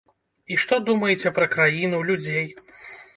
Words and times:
І 0.53 0.55
што 0.61 0.79
думаеце 0.87 1.31
пра 1.35 1.47
краіну, 1.57 1.99
людзей? 2.09 2.47